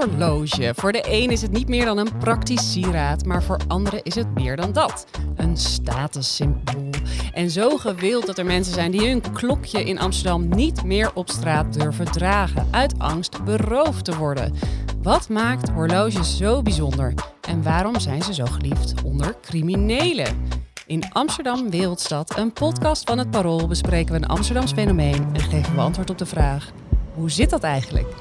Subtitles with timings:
[0.00, 0.72] Horloge.
[0.76, 4.14] Voor de een is het niet meer dan een praktisch sieraad, maar voor anderen is
[4.14, 5.06] het meer dan dat.
[5.36, 6.90] Een statussymbool.
[7.32, 11.30] En zo gewild dat er mensen zijn die hun klokje in Amsterdam niet meer op
[11.30, 14.54] straat durven dragen, uit angst beroofd te worden.
[15.02, 17.14] Wat maakt horloges zo bijzonder
[17.48, 20.48] en waarom zijn ze zo geliefd onder criminelen?
[20.86, 25.74] In Amsterdam Wereldstad, een podcast van het Parool, bespreken we een Amsterdams fenomeen en geven
[25.74, 26.70] we antwoord op de vraag:
[27.14, 28.14] hoe zit dat eigenlijk?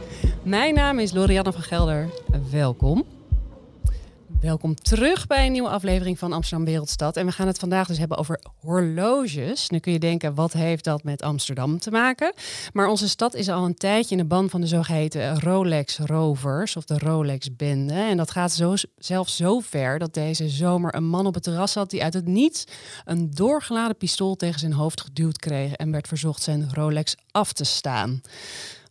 [0.44, 2.10] Mijn naam is Lorianne van Gelder.
[2.52, 3.06] Welkom.
[4.42, 7.18] Welkom terug bij een nieuwe aflevering van Amsterdam Wereldstad.
[7.18, 9.70] En we gaan het vandaag dus hebben over horloges.
[9.70, 12.34] Nu kun je denken, wat heeft dat met Amsterdam te maken?
[12.74, 16.76] Maar onze stad is al een tijdje in de ban van de zogeheten Rolex Rovers
[16.76, 17.94] of de Rolex Bende.
[17.94, 21.74] En dat gaat zo, zelfs zo ver dat deze zomer een man op het terras
[21.74, 22.64] had die uit het niets
[23.06, 27.64] een doorgeladen pistool tegen zijn hoofd geduwd kreeg en werd verzocht zijn Rolex af te
[27.64, 28.22] staan.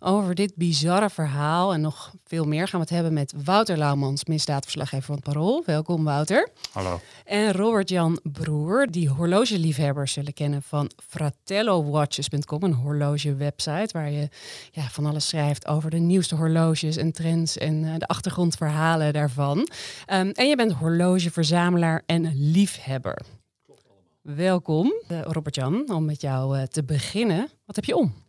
[0.01, 4.25] Over dit bizarre verhaal en nog veel meer gaan we het hebben met Wouter Laumans,
[4.25, 5.63] misdaadverslaggever van het Parool.
[5.67, 6.49] Welkom Wouter.
[6.73, 7.01] Hallo.
[7.25, 14.29] En Robert-Jan Broer, die horlogeliefhebbers zullen kennen van fratellowatches.com, een horlogewebsite waar je
[14.71, 19.59] ja, van alles schrijft over de nieuwste horloges en trends en uh, de achtergrondverhalen daarvan.
[19.59, 23.23] Um, en je bent horlogeverzamelaar en liefhebber.
[24.21, 27.49] Welkom, uh, Robert-Jan, om met jou uh, te beginnen.
[27.65, 28.27] Wat heb je om?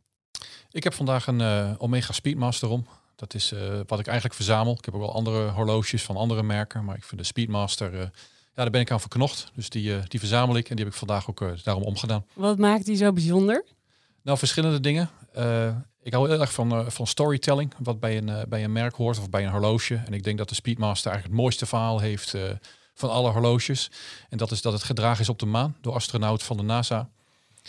[0.71, 2.87] Ik heb vandaag een uh, Omega Speedmaster om.
[3.15, 4.73] Dat is uh, wat ik eigenlijk verzamel.
[4.77, 7.99] Ik heb ook wel andere horloges van andere merken, maar ik vind de Speedmaster, uh,
[7.99, 8.09] ja,
[8.53, 9.51] daar ben ik aan verknocht.
[9.55, 12.25] Dus die, die verzamel ik en die heb ik vandaag ook daarom omgedaan.
[12.33, 13.65] Wat maakt die zo bijzonder?
[14.21, 15.09] Nou, verschillende dingen.
[16.01, 19.29] ik hou heel erg van, van storytelling, wat bij een, bij een merk hoort of
[19.29, 19.95] bij een horloge.
[20.05, 22.35] En ik denk dat de Speedmaster eigenlijk het mooiste verhaal heeft
[22.93, 23.91] van alle horloges.
[24.29, 27.09] En dat is dat het gedragen is op de maan door astronaut van de NASA.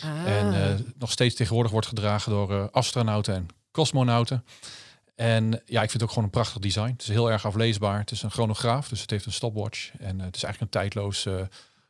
[0.03, 0.37] Ah.
[0.37, 4.45] En uh, nog steeds tegenwoordig wordt gedragen door uh, astronauten en cosmonauten.
[5.15, 6.91] En ja, ik vind het ook gewoon een prachtig design.
[6.91, 7.99] Het is heel erg afleesbaar.
[7.99, 9.91] Het is een chronograaf, dus het heeft een stopwatch.
[9.99, 11.27] En uh, het is eigenlijk een tijdloos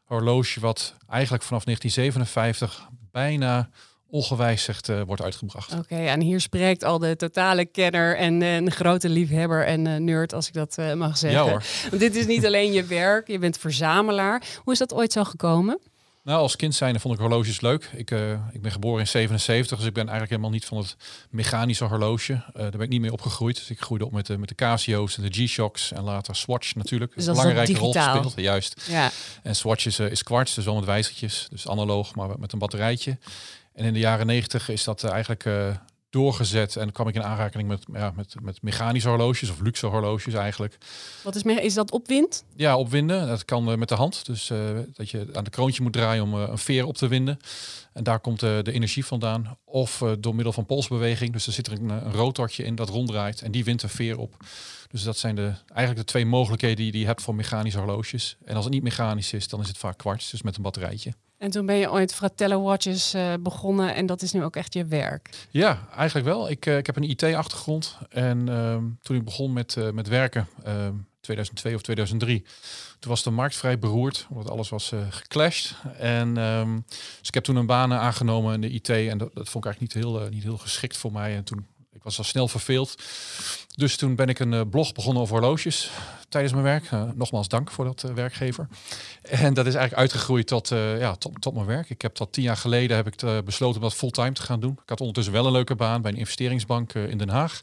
[0.04, 3.70] horloge wat eigenlijk vanaf 1957 bijna
[4.12, 5.72] ongewijzigd uh, wordt uitgebracht.
[5.72, 9.96] Oké, okay, en hier spreekt al de totale kenner en een grote liefhebber en uh,
[9.96, 11.44] nerd, als ik dat uh, mag zeggen.
[11.44, 11.64] Ja hoor.
[11.90, 14.44] Want dit is niet alleen je werk, je bent verzamelaar.
[14.64, 15.80] Hoe is dat ooit zo gekomen?
[16.24, 17.90] Nou, als kind zijnde vond ik horloges leuk.
[17.94, 20.96] Ik, uh, ik ben geboren in 77, dus ik ben eigenlijk helemaal niet van het
[21.30, 22.34] mechanische horloge.
[22.34, 23.56] Uh, daar ben ik niet mee opgegroeid.
[23.56, 26.76] Dus ik groeide op met de, met de Casio's en de G-Shocks en later Swatch
[26.76, 27.16] natuurlijk.
[27.16, 28.34] Dus een belangrijke rol gespeeld.
[28.36, 28.84] Juist.
[28.88, 29.12] Ja.
[29.44, 31.48] En Swatch is, uh, is kwarts, dus wel met wijzertjes.
[31.50, 33.18] Dus analoog, maar met een batterijtje.
[33.74, 35.46] En in de jaren 90 is dat eigenlijk
[36.12, 40.34] doorgezet en kwam ik in aanraking met, ja, met, met mechanische horloges of luxe horloges
[40.34, 40.78] eigenlijk.
[41.24, 42.44] Wat is, is dat opwind?
[42.56, 43.28] Ja, opwinden.
[43.28, 44.26] Dat kan uh, met de hand.
[44.26, 44.60] Dus uh,
[44.94, 47.40] dat je aan de kroontje moet draaien om uh, een veer op te winden.
[47.94, 49.58] En daar komt de energie vandaan.
[49.66, 51.34] Of door middel van polsbeweging.
[51.34, 54.18] Dus er zit er een, een rotortje in dat ronddraait en die wint een veer
[54.18, 54.36] op.
[54.88, 58.38] Dus dat zijn de, eigenlijk de twee mogelijkheden die, die je hebt voor mechanische horloges.
[58.46, 61.14] En als het niet mechanisch is, dan is het vaak kwarts, dus met een batterijtje.
[61.42, 64.74] En toen ben je ooit Fratello Watches uh, begonnen en dat is nu ook echt
[64.74, 65.30] je werk.
[65.50, 66.50] Ja, eigenlijk wel.
[66.50, 70.48] Ik, uh, ik heb een IT-achtergrond en uh, toen ik begon met, uh, met werken,
[71.22, 72.44] 2002 of 2003,
[73.00, 75.76] toen was de markt vrij beroerd, omdat alles was geclashed.
[75.98, 76.84] En um,
[77.20, 79.72] dus ik heb toen een baan aangenomen in de IT en dat, dat vond ik
[79.72, 81.36] eigenlijk niet heel, niet heel geschikt voor mij.
[81.36, 81.66] En toen
[82.02, 82.96] ik was al snel verveeld.
[83.76, 85.92] Dus toen ben ik een uh, blog begonnen over horloges
[86.30, 86.92] tijdens mijn werk.
[86.92, 88.68] Uh, nogmaals dank voor dat uh, werkgever.
[89.22, 90.68] En dat is eigenlijk uitgegroeid tot,
[91.00, 91.90] ja, tot, tot mijn werk.
[91.90, 94.72] Ik heb dat tien jaar geleden heb ik besloten om dat fulltime te gaan doen.
[94.72, 97.62] Ik had ondertussen wel een leuke baan bij een investeringsbank in Den Haag.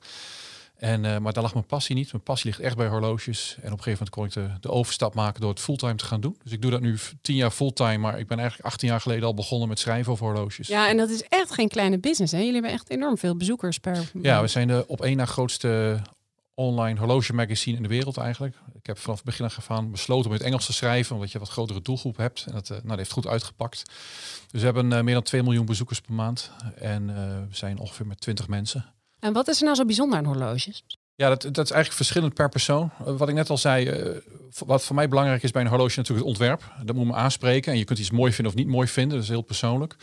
[0.79, 2.13] En, uh, maar daar lag mijn passie niet.
[2.13, 3.57] Mijn passie ligt echt bij horloges.
[3.57, 6.05] En op een gegeven moment kon ik de, de overstap maken door het fulltime te
[6.05, 6.39] gaan doen.
[6.43, 7.99] Dus ik doe dat nu tien jaar fulltime.
[7.99, 10.69] Maar ik ben eigenlijk 18 jaar geleden al begonnen met schrijven over horloges.
[10.69, 12.33] Ja, en dat is echt geen kleine business.
[12.33, 12.39] Hè?
[12.39, 16.01] Jullie hebben echt enorm veel bezoekers per Ja, we zijn de op één na grootste
[16.55, 18.57] online horloge magazine in de wereld eigenlijk.
[18.75, 21.33] Ik heb vanaf het begin af aan besloten om in het Engels te schrijven, omdat
[21.33, 22.45] je wat grotere doelgroep hebt.
[22.47, 23.83] En dat, uh, nou, dat heeft goed uitgepakt.
[24.51, 26.51] Dus we hebben uh, meer dan 2 miljoen bezoekers per maand.
[26.75, 27.07] En
[27.49, 28.93] we zijn ongeveer met 20 mensen.
[29.21, 30.85] En wat is er nou zo bijzonder aan horloges?
[31.15, 32.91] Ja, dat, dat is eigenlijk verschillend per persoon.
[32.99, 34.17] Wat ik net al zei, uh,
[34.67, 36.73] wat voor mij belangrijk is bij een horloge natuurlijk het ontwerp.
[36.85, 37.73] Dat moet me aanspreken.
[37.73, 39.15] En je kunt iets mooi vinden of niet mooi vinden.
[39.15, 39.97] Dat is heel persoonlijk.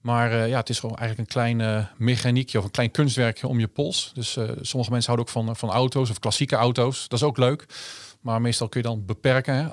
[0.00, 3.60] Maar uh, ja, het is gewoon eigenlijk een klein mechaniekje of een klein kunstwerkje om
[3.60, 4.10] je pols.
[4.14, 7.08] Dus sommige mensen houden ook van, van auto's of klassieke auto's.
[7.08, 7.66] Dat is ook leuk.
[8.28, 9.68] Maar meestal kun je dan beperken, hè,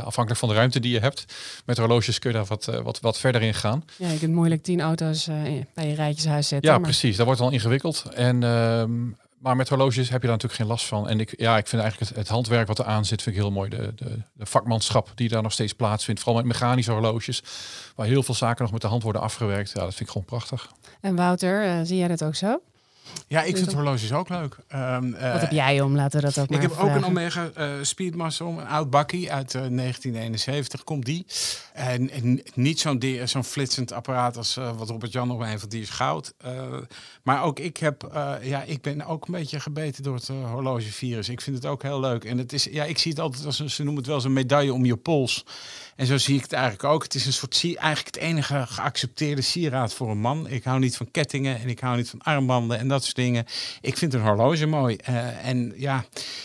[0.00, 1.24] afhankelijk van de ruimte die je hebt.
[1.64, 3.84] Met horloges kun je daar wat, wat, wat verder in gaan.
[3.96, 5.26] Ja, je kunt moeilijk tien auto's
[5.74, 6.72] bij je rijtjeshuis zetten.
[6.72, 7.16] Ja, precies.
[7.16, 8.04] Dat wordt wel ingewikkeld.
[8.14, 8.92] En ehm,
[9.38, 11.08] maar met horloges heb je daar natuurlijk geen last van.
[11.08, 13.42] En ik, ja, ik vind eigenlijk het, het handwerk wat er aan zit, vind ik
[13.42, 13.70] heel mooi.
[13.70, 16.20] De, de, de, vakmanschap die daar nog steeds plaatsvindt.
[16.20, 17.42] Vooral met mechanische horloges,
[17.94, 19.70] waar heel veel zaken nog met de hand worden afgewerkt.
[19.74, 20.72] Ja, dat vind ik gewoon prachtig.
[21.00, 22.60] En Wouter, uh, zie jij dat ook zo?
[23.26, 24.56] Ja, ik vind horloges ook leuk.
[24.74, 25.94] Um, Wat heb jij om?
[25.94, 29.54] Laten we dat ook Ik heb ook een Omega uh, Speedmaster, een oud bakkie uit
[29.54, 31.26] uh, 1971 komt die.
[31.72, 35.82] En, en niet zo'n zo'n flitsend apparaat als wat Robert Jan nog een van die
[35.82, 36.34] is goud.
[37.22, 38.10] maar ook ik heb,
[38.42, 41.28] ja, ik ben ook een beetje gebeten door het horlogevirus.
[41.28, 42.24] Ik vind het ook heel leuk.
[42.24, 44.32] En het is, ja, ik zie het altijd als een, ze noemen het wel zo'n
[44.32, 45.44] medaille om je pols.
[45.96, 47.02] En zo zie ik het eigenlijk ook.
[47.02, 50.48] Het is een soort, eigenlijk het enige geaccepteerde sieraad voor een man.
[50.48, 53.44] Ik hou niet van kettingen en ik hou niet van armbanden en dat soort dingen.
[53.80, 54.96] Ik vind een horloge mooi.
[55.08, 56.04] Uh, en ja,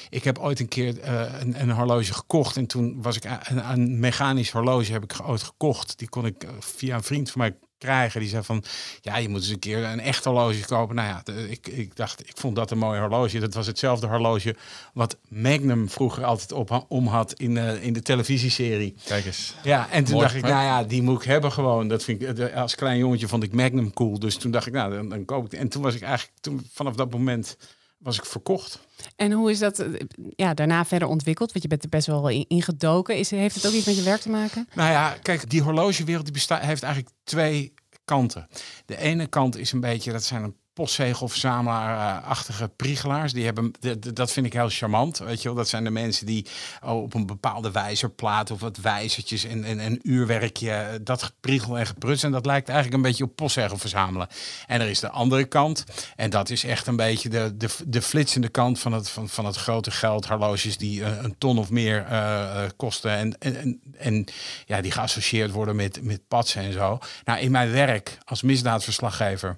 [0.10, 2.58] ik heb ooit een keer uh, een, een, horloge gekocht.
[2.58, 5.98] En toen was ik een, een mechanisch horloge heb ik ooit gekocht.
[5.98, 8.20] Die kon ik eh, via een vriend van mij krijgen.
[8.20, 8.64] Die zei van,
[9.02, 10.96] ja, je moet eens een keer een echt horloge kopen.
[10.96, 13.40] Nou ja, ik, ik dacht, ik vond dat een mooi horloge.
[13.40, 14.56] Dat was hetzelfde horloge
[14.94, 18.96] wat Magnum vroeger altijd op, om had in, uh, in de televisieserie.
[19.06, 19.56] Kijk eens.
[19.64, 21.88] Ja, en toen dacht ik, nou ja, die moet ik hebben gewoon.
[21.88, 24.20] Dat vind ik, als klein jongetje vond ik Magnum cool.
[24.20, 25.60] Dus toen dacht ik, nou, dan, dan koop ik.
[25.60, 27.58] En toen was ik eigenlijk, toen, vanaf dat moment
[28.00, 28.80] was ik verkocht.
[29.16, 29.94] En hoe is dat eh,
[30.36, 31.52] ja, daarna verder ontwikkeld?
[31.52, 33.18] Want je bent er best wel in ingedoken.
[33.18, 34.68] Is, heeft het ook iets met je werk te maken?
[34.74, 37.74] Nou ja, kijk, die horlogewereld die bestaat, heeft eigenlijk twee
[38.06, 38.48] kanten.
[38.86, 43.34] De ene kant is een beetje, dat zijn een postzegelverzamelaar-achtige priegelaars.
[43.34, 43.74] Die hebben,
[44.14, 45.18] dat vind ik heel charmant.
[45.18, 46.46] Weet je wel, dat zijn de mensen die
[46.84, 51.86] oh, op een bepaalde wijzerplaat of wat wijzertjes en, en een uurwerkje, dat gepriegel en
[51.86, 52.24] gepruts.
[52.24, 54.28] En dat lijkt eigenlijk een beetje op postzegel verzamelen.
[54.68, 55.84] En er is de andere kant.
[56.16, 59.46] En dat is echt een beetje de, de, de flitsende kant van het, van, van
[59.46, 60.28] het grote geld.
[60.28, 63.12] Horloges die een, een ton of meer uh, kosten.
[63.12, 64.26] En, en, en,
[64.66, 67.00] ja, die geassocieerd worden met, met patsen en zo.
[67.26, 69.58] Nou, in mijn werk als misdaadverslaggever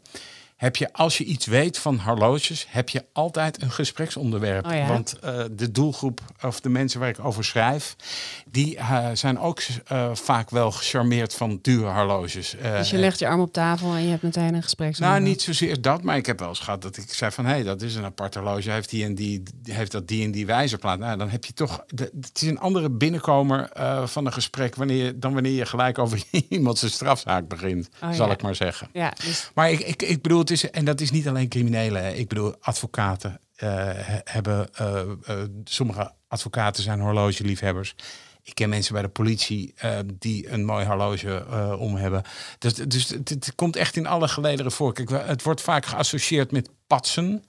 [0.62, 4.66] heb je, als je iets weet van horloges, heb je altijd een gespreksonderwerp.
[4.66, 7.96] Oh Want uh, de doelgroep of de mensen waar ik over schrijf,
[8.52, 9.62] die uh, zijn ook
[9.92, 12.56] uh, vaak wel gecharmeerd van dure horloges.
[12.62, 15.24] dus je legt je arm op tafel en je hebt meteen een gespreksonderwerp?
[15.24, 17.52] Nou, niet zozeer dat, maar ik heb wel eens gehad dat ik zei van, hé,
[17.52, 20.46] hey, dat is een apart horloge, heeft die en die, heeft dat die en die
[20.46, 21.00] wijzerplaat.
[21.00, 23.69] Nou, dan heb je toch, de, het is een andere binnenkomer
[24.06, 28.31] van een gesprek wanneer, dan wanneer je gelijk over iemand zijn strafzaak begint, oh, zal
[28.31, 28.90] ik maar zeggen.
[28.94, 29.52] Ja, dus...
[29.54, 32.18] Maar ik, ik, ik bedoel, is, en dat is niet alleen criminelen.
[32.18, 33.89] Ik bedoel, advocaten uh,
[34.24, 37.95] hebben, uh, uh, sommige advocaten zijn horlogeliefhebbers.
[38.44, 39.74] Ik ken mensen bij de politie
[40.19, 41.45] die een mooi horloge
[41.80, 42.24] om hebben.
[42.59, 44.94] Dus, dus het, het, komt echt in alle gelederen voor.
[44.94, 47.44] Kijk, het wordt vaak geassocieerd met patsen.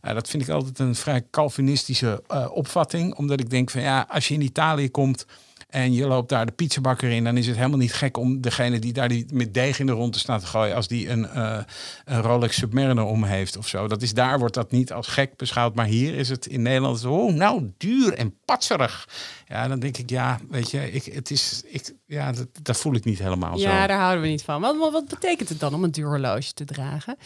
[0.00, 3.14] dat vind ik altijd een vrij Calvinistische opvatting.
[3.14, 5.26] Omdat ik denk van ja, als je in Italië komt
[5.74, 8.78] en je loopt daar de pizzabakker in, dan is het helemaal niet gek om degene
[8.78, 11.22] die daar die met deeg in de rond te staan te gooien, als die een,
[11.34, 11.58] uh,
[12.04, 13.88] een Rolex Submariner om heeft of zo.
[13.88, 16.98] Dat is daar wordt dat niet als gek beschouwd, maar hier is het in Nederland
[16.98, 19.08] zo, oh, nou duur en patserig.
[19.46, 22.94] Ja, dan denk ik, ja, weet je, ik, het is, ik, ja, dat, dat voel
[22.94, 23.76] ik niet helemaal ja, zo.
[23.76, 24.60] Ja, daar houden we niet van.
[24.60, 27.16] Wat, wat betekent het dan om een duur horloge te dragen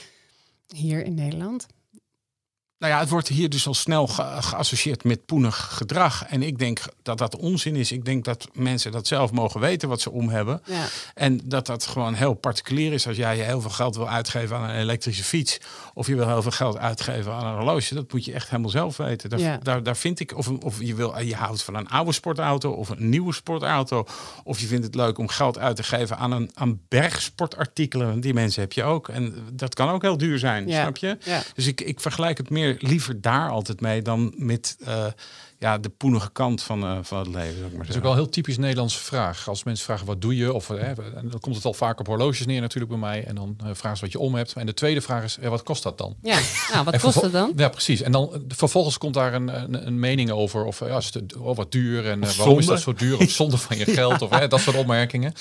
[0.75, 1.67] hier in Nederland?
[2.79, 6.25] Nou ja, het wordt hier dus al snel geassocieerd met poenig gedrag.
[6.27, 7.93] En ik denk dat dat onzin is.
[7.93, 10.63] Ik denk dat mensen dat zelf mogen weten wat ze om hebben.
[10.65, 10.87] Ja.
[11.15, 13.07] En dat dat gewoon heel particulier is.
[13.07, 15.59] Als jij je heel veel geld wil uitgeven aan een elektrische fiets.
[15.95, 17.95] Of je wil heel veel geld uitgeven aan een horloge.
[17.95, 19.31] Dat moet je echt helemaal zelf weten.
[19.31, 19.59] Daar, ja.
[19.63, 20.37] daar, daar, vind ik.
[20.37, 24.07] Of, of je, wil, je houdt van een oude sportauto of een nieuwe sportauto.
[24.45, 28.21] Of je vindt het leuk om geld uit te geven aan, een, aan bergsportartikelen.
[28.21, 29.09] Die mensen heb je ook.
[29.09, 30.71] En dat kan ook heel duur zijn.
[30.71, 31.19] Snap je?
[31.55, 35.07] Dus ik, ik vergelijk het meer liever daar altijd mee dan met uh,
[35.59, 37.63] ja, de poenige kant van, uh, van het leven.
[37.63, 39.49] maar dat is ook wel een heel typisch Nederlandse vraag.
[39.49, 42.07] Als mensen vragen wat doe je, of hè, en dan komt het al vaak op
[42.07, 43.25] horloges neer natuurlijk bij mij.
[43.25, 44.53] En dan uh, vragen ze wat je om hebt.
[44.53, 46.17] En de tweede vraag is, wat kost dat dan?
[46.23, 46.39] Ja,
[46.73, 47.53] nou, wat kost het dan?
[47.57, 48.01] Ja, precies.
[48.01, 50.65] En dan vervolgens komt daar een, een, een mening over.
[50.65, 53.19] Of ja, is het, oh, wat duur en waarom is dat zo duur?
[53.19, 54.23] Of zonde van je geld?
[54.23, 55.33] Of hè, dat soort opmerkingen.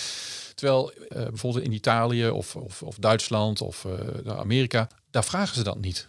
[0.55, 3.85] Terwijl uh, bijvoorbeeld in Italië of, of, of Duitsland of
[4.25, 6.07] uh, Amerika, daar vragen ze dat niet.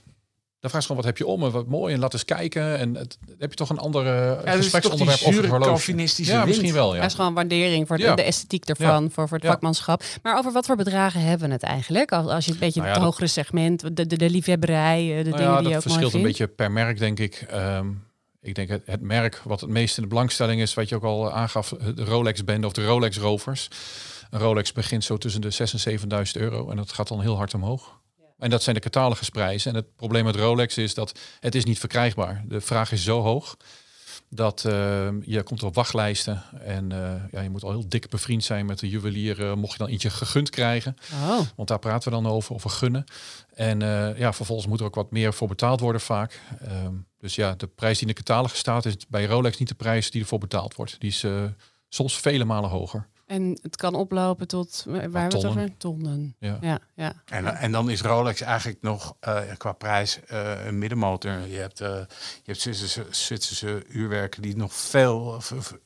[0.60, 2.78] Dan vraag je gewoon, wat heb je om en wat mooi en laat eens kijken.
[2.78, 6.06] En het, heb je toch een andere ja, gespreksonderwerp over het horloge.
[6.16, 6.94] Ja, misschien wel.
[6.94, 7.00] Ja.
[7.00, 10.02] Dat is gewoon waardering voor de, de esthetiek ervan, voor, voor het vakmanschap.
[10.22, 12.12] Maar over wat voor bedragen hebben we het eigenlijk?
[12.12, 15.36] Als, als je een beetje nou het hogere segment, de, de, de liefhebberij, de nou
[15.36, 17.46] dingen die je ook verschilt een beetje per merk, denk ik.
[17.54, 18.06] Um,
[18.42, 21.04] ik denk het, het, merk wat het meest in de belangstelling is, wat je ook
[21.04, 23.68] al aangaf, de Rolex-bende of de Rolex-rovers.
[24.30, 27.36] Een Rolex begint zo tussen de 6 en 7.000 euro en dat gaat dan heel
[27.36, 27.98] hard omhoog.
[28.38, 29.70] En dat zijn de catalogusprijzen.
[29.70, 32.44] En het probleem met Rolex is dat het is niet verkrijgbaar.
[32.46, 33.56] De vraag is zo hoog.
[34.30, 38.44] dat uh, je komt op wachtlijsten en uh, ja, je moet al heel dik bevriend
[38.44, 40.96] zijn met de juwelier, uh, mocht je dan ietsje gegund krijgen.
[41.12, 41.40] Oh.
[41.56, 43.04] Want daar praten we dan over, over gunnen.
[43.54, 43.80] En
[44.16, 46.40] ja, vervolgens moet er ook wat meer voor betaald worden vaak.
[46.84, 49.74] Um, dus ja, de prijs die in de catalogus staat is bij Rolex niet de
[49.74, 51.00] prijs die ervoor betaald wordt.
[51.00, 51.24] Die is
[51.88, 53.08] soms vele malen hoger.
[53.28, 55.76] En het kan oplopen tot, waar hebben we het over?
[55.76, 56.34] Tonnen.
[56.38, 56.58] Ja.
[56.60, 57.12] Ja, ja.
[57.24, 61.32] En, en dan is Rolex eigenlijk nog uh, qua prijs uh, een middenmotor.
[61.32, 65.40] Je hebt, uh, je hebt Zwitserse, Zwitserse uurwerken die nog veel,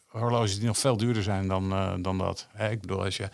[0.07, 2.47] horloges die nog veel duurder zijn dan, dan dat.
[2.53, 3.29] Hè, ik bedoel, als je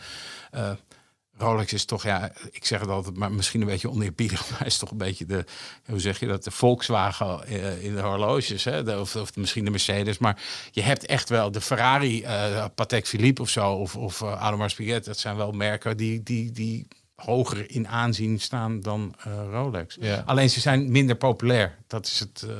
[1.38, 4.78] Rolex is toch, ja, ik zeg het altijd, maar misschien een beetje oneerbiedig, maar is
[4.78, 5.44] toch een beetje de,
[5.86, 8.98] hoe zeg je dat, de Volkswagen eh, in de horloges, hè?
[8.98, 10.18] Of, of misschien de Mercedes.
[10.18, 14.32] Maar je hebt echt wel de Ferrari, uh, Patek Philippe of zo, of, of uh,
[14.32, 15.04] Audemars Piguet.
[15.04, 16.86] Dat zijn wel merken die, die, die
[17.24, 19.96] hoger in aanzien staan dan uh, Rolex.
[20.00, 20.22] Ja.
[20.26, 21.76] Alleen ze zijn minder populair.
[21.86, 22.46] Dat is het.
[22.46, 22.52] Uh,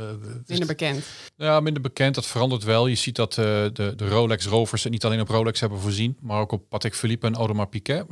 [0.47, 1.05] minder bekend.
[1.37, 2.15] Ja, minder bekend.
[2.15, 2.87] Dat verandert wel.
[2.87, 6.41] Je ziet dat uh, de, de Rolex rovers niet alleen op Rolex hebben voorzien, maar
[6.41, 8.07] ook op Patek Philippe en Audemars Piguet.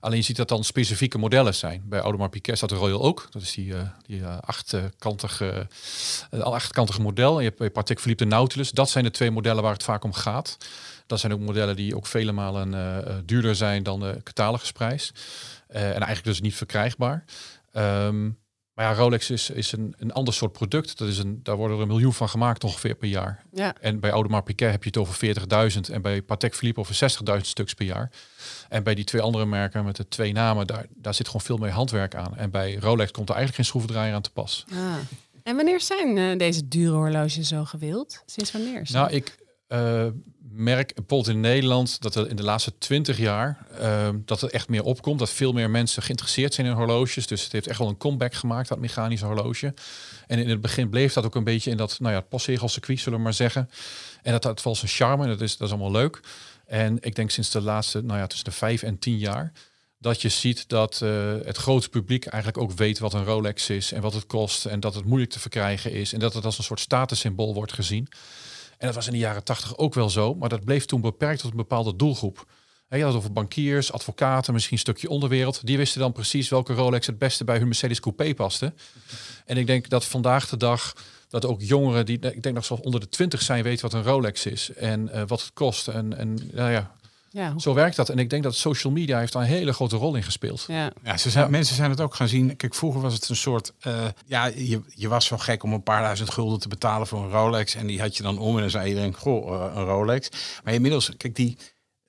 [0.00, 1.82] Alleen je ziet dat dan specifieke modellen zijn.
[1.84, 3.26] Bij Audemars Piguet staat de Royal ook.
[3.30, 3.74] Dat is die,
[4.06, 5.68] die achtkantige,
[6.30, 7.32] achtkantige model.
[7.32, 8.70] En je hebt bij Patek Philippe de Nautilus.
[8.70, 10.56] Dat zijn de twee modellen waar het vaak om gaat.
[11.06, 12.74] Dat zijn ook modellen die ook vele malen
[13.26, 15.12] duurder zijn dan de catalogusprijs.
[15.70, 17.24] Uh, en eigenlijk dus niet verkrijgbaar.
[17.72, 18.38] Um,
[18.76, 20.98] maar ja, Rolex is, is een, een ander soort product.
[20.98, 23.42] Dat is een, daar worden er een miljoen van gemaakt ongeveer per jaar.
[23.52, 23.74] Ja.
[23.80, 25.36] En bij Audemars Piguet heb je het over
[25.72, 28.10] 40.000 en bij Patek Philippe over 60.000 stuks per jaar.
[28.68, 31.56] En bij die twee andere merken met de twee namen, daar, daar zit gewoon veel
[31.56, 32.36] meer handwerk aan.
[32.36, 34.64] En bij Rolex komt er eigenlijk geen schroevendraaier aan te pas.
[34.72, 34.94] Ah.
[35.42, 38.22] En wanneer zijn uh, deze dure horloges zo gewild?
[38.26, 38.88] Sinds wanneer?
[38.92, 39.36] Nou, ik
[39.68, 40.06] uh,
[40.50, 44.68] merk bijvoorbeeld in Nederland dat er in de laatste twintig jaar uh, dat er echt
[44.68, 45.18] meer opkomt.
[45.18, 47.26] Dat veel meer mensen geïnteresseerd zijn in horloges.
[47.26, 49.74] Dus het heeft echt wel een comeback gemaakt, dat mechanische horloge.
[50.26, 53.18] En in het begin bleef dat ook een beetje in dat nou ja, postzegelcircuit, zullen
[53.18, 53.70] we maar zeggen.
[54.22, 56.20] En dat had wel zijn charme en dat is, dat is allemaal leuk.
[56.66, 59.52] En ik denk sinds de laatste, nou ja, tussen de vijf en tien jaar
[59.98, 63.92] dat je ziet dat uh, het grote publiek eigenlijk ook weet wat een Rolex is
[63.92, 66.58] en wat het kost en dat het moeilijk te verkrijgen is en dat het als
[66.58, 68.08] een soort statussymbool wordt gezien.
[68.78, 71.40] En dat was in de jaren tachtig ook wel zo, maar dat bleef toen beperkt
[71.40, 72.46] tot een bepaalde doelgroep.
[72.88, 75.66] Je had over bankiers, advocaten, misschien een stukje onderwereld.
[75.66, 78.72] Die wisten dan precies welke Rolex het beste bij hun Mercedes Coupé paste.
[79.44, 80.92] En ik denk dat vandaag de dag
[81.28, 84.10] dat ook jongeren die, ik denk nog zelfs onder de twintig zijn, weten wat een
[84.10, 85.88] Rolex is en uh, wat het kost.
[85.88, 86.95] En, en nou ja,
[87.36, 87.58] ja.
[87.58, 88.08] Zo werkt dat.
[88.08, 90.64] En ik denk dat social media heeft daar een hele grote rol in gespeeld.
[90.68, 91.50] Ja, ja, ze zijn, ja.
[91.50, 92.56] mensen zijn het ook gaan zien.
[92.56, 93.72] Kijk, vroeger was het een soort...
[93.86, 97.22] Uh, ja, je, je was zo gek om een paar duizend gulden te betalen voor
[97.22, 97.74] een Rolex.
[97.74, 100.28] En die had je dan om en dan zei iedereen, goh, uh, een Rolex.
[100.64, 101.56] Maar inmiddels, kijk, die...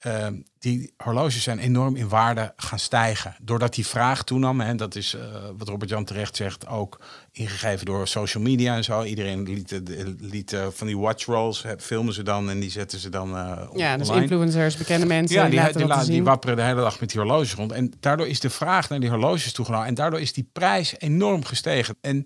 [0.01, 0.27] Uh,
[0.59, 3.35] die horloges zijn enorm in waarde gaan stijgen.
[3.41, 5.21] Doordat die vraag toenam, en dat is uh,
[5.57, 6.99] wat Robert-Jan terecht zegt, ook
[7.37, 9.03] ingegeven door social media en zo.
[9.03, 9.81] Iedereen liet,
[10.19, 13.61] liet uh, van die watch rolls, filmen ze dan en die zetten ze dan uh,
[13.75, 15.35] Ja, dus influencers, bekende mensen.
[15.35, 17.71] Ja, die, die, die, die wapperen de hele dag met die horloges rond.
[17.71, 19.87] En daardoor is de vraag naar die horloges toegenomen.
[19.87, 21.97] En daardoor is die prijs enorm gestegen.
[22.01, 22.25] En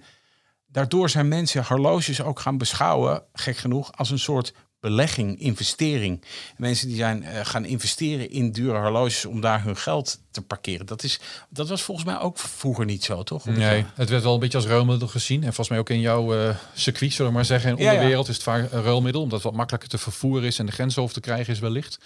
[0.67, 6.23] daardoor zijn mensen horloges ook gaan beschouwen, gek genoeg, als een soort belegging, investering.
[6.57, 10.85] Mensen die zijn uh, gaan investeren in dure horloges om daar hun geld te parkeren.
[10.85, 11.19] Dat, is,
[11.49, 13.45] dat was volgens mij ook vroeger niet zo, toch?
[13.45, 15.37] Nee, het werd wel een beetje als ruilmiddel gezien.
[15.37, 17.69] En volgens mij ook in jouw uh, circuit, zullen we maar zeggen.
[17.69, 20.47] In de onderwereld ja, is het vaak een ruilmiddel, omdat het wat makkelijker te vervoeren
[20.47, 21.99] is en de grens over te krijgen is wellicht.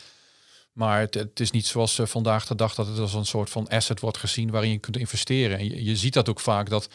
[0.74, 3.50] Maar het, het is niet zoals uh, vandaag de dag dat het als een soort
[3.50, 5.58] van asset wordt gezien waarin je kunt investeren.
[5.58, 6.90] En je, je ziet dat ook vaak dat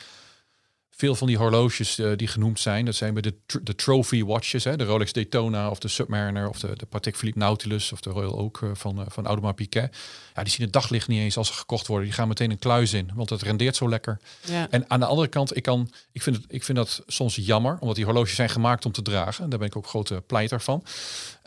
[1.00, 4.25] veel van die horloges uh, die genoemd zijn, dat zijn bij de, tr de trophy
[4.25, 8.00] watches, hè, de Rolex Daytona of de Submariner of de, de Patek Philippe Nautilus of
[8.00, 9.97] de Royal Oak uh, van, uh, van Audemars Piguet.
[10.35, 12.07] Ja, die zien het daglicht niet eens als ze gekocht worden.
[12.07, 14.21] Die gaan meteen een kluis in, want het rendeert zo lekker.
[14.45, 14.66] Ja.
[14.71, 17.76] En aan de andere kant, ik, kan, ik, vind het, ik vind dat soms jammer,
[17.80, 19.50] omdat die horloges zijn gemaakt om te dragen.
[19.50, 20.85] Daar ben ik ook grote pleiter van.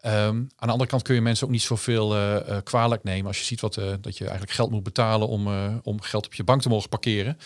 [0.06, 3.28] Um, aan de andere kant kun je mensen ook niet zoveel uh, uh, kwalijk nemen
[3.28, 5.48] als je ziet wat, uh, dat je eigenlijk geld moet betalen om,
[5.84, 7.38] om geld op je bank te mogen parkeren.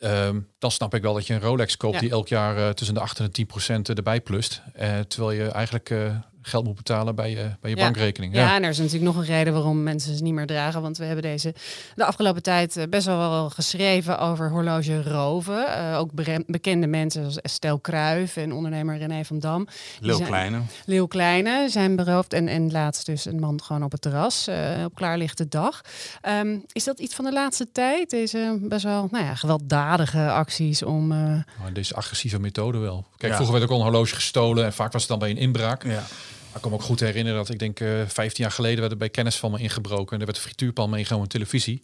[0.00, 2.00] Um, dan snap ik wel dat je een Rolex koopt Ja.
[2.00, 4.62] die elk jaar uh, tussen de 8 en de 10 procent erbij plust.
[4.80, 7.82] Uh, terwijl je eigenlijk uh, geld moet betalen bij je, bij je Ja.
[7.82, 8.34] bankrekening.
[8.34, 10.82] Ja, en er is natuurlijk nog een reden waarom mensen ze niet meer dragen.
[10.82, 11.54] Want we hebben deze
[11.94, 15.66] de afgelopen tijd eh, best wel wel geschreven over horloge roven.
[15.74, 16.10] Eh, ook
[16.46, 19.64] bekende mensen zoals Estelle Kruijf en ondernemer René van Dam.
[19.64, 19.74] Die
[20.06, 20.60] Leeuw zijn- Kleine.
[20.86, 22.32] Leeuw Kleine zijn beroofd.
[22.32, 25.80] En, en laatst dus een man gewoon op het terras eh, op klaarlichte dag.
[26.20, 28.10] Ehm, is dat iets van de laatste tijd?
[28.10, 31.12] Deze best wel nou ja, gewelddadige acties om...
[31.12, 31.18] eh,
[31.72, 33.04] deze agressieve methode wel.
[33.16, 33.34] Kijk, Ja.
[33.38, 35.84] vroeger werd ook al een horloge gestolen en vaak was het dan bij een inbraak.
[35.84, 36.02] Ja.
[36.56, 38.98] Ik kan me ook goed herinneren dat ik denk eh 15 jaar geleden werd er
[38.98, 40.12] bij kennis van me ingebroken.
[40.14, 41.82] En er werd een frituurpan meegenomen televisie.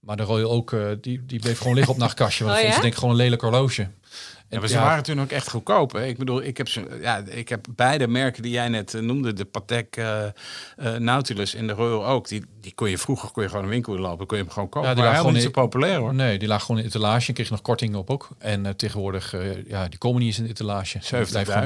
[0.00, 2.44] Maar de Royal ook, die, die bleef gewoon liggen op nachtkastje.
[2.44, 2.80] Want Oh, dat ja?
[2.80, 3.88] denk ik gewoon een lelijk horloge.
[4.50, 5.92] Ja, maar ze waren toen ook echt goedkoop.
[5.92, 6.06] Hè?
[6.06, 9.32] Ik bedoel, ik heb, ze, ja, ik heb beide merken die jij net eh, noemde,
[9.32, 10.24] de Patek uh,
[10.76, 12.28] uh, Nautilus en de Royal ook.
[12.28, 14.52] Die, die kon je vroeger kon je gewoon een winkel in lopen, kon je hem
[14.52, 14.88] gewoon kopen.
[14.88, 16.14] Ja, die waren gewoon niet zo populair hoor.
[16.14, 18.28] Nee, die lagen gewoon in etalage en kreeg je nog korting op ook.
[18.38, 19.34] En tegenwoordig,
[19.66, 21.00] ja, die komen niet eens in de etalage.